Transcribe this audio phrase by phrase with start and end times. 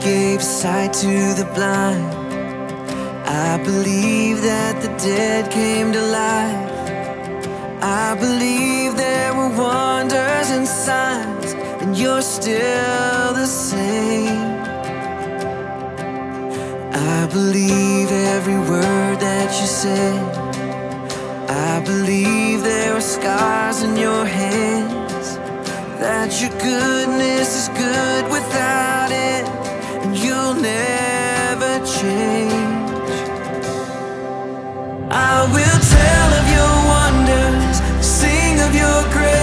[0.00, 2.04] gave sight to the blind.
[3.26, 6.70] I believe that the dead came to life.
[7.82, 14.60] I believe there were wonders and signs, and you're still the same.
[16.92, 20.20] I believe every word that you said.
[21.48, 25.36] I believe there are scars in your hands.
[26.00, 27.89] That your goodness is good
[35.12, 39.39] I will tell of your wonders, sing of your grace.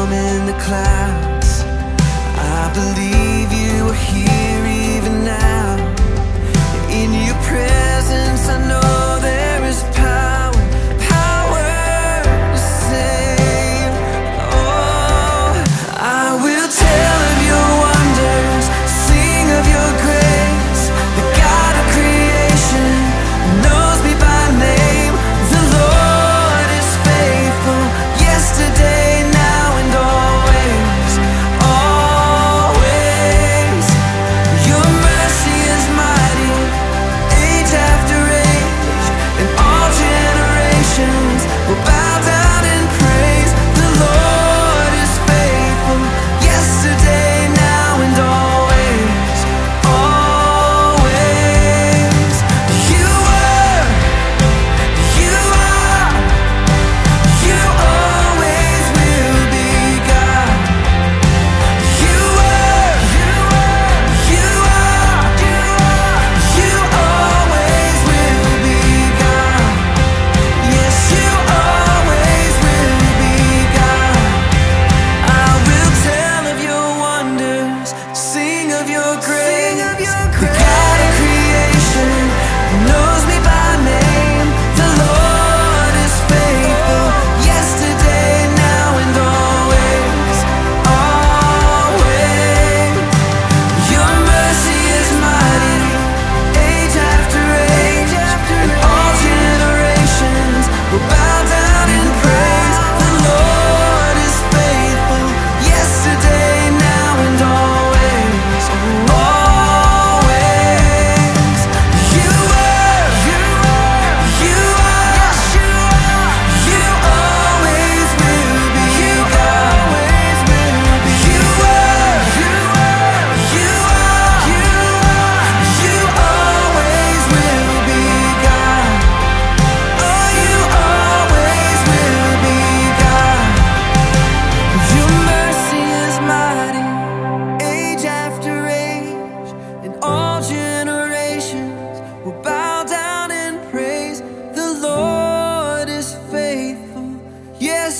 [0.00, 1.64] storm in the clouds.
[2.36, 3.19] I believe.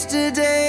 [0.03, 0.60] yesterday.